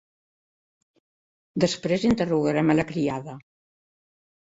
Després 1.63 2.05
interrogarem 2.09 2.73
a 2.75 2.77
la 2.79 2.87
criada. 2.93 3.37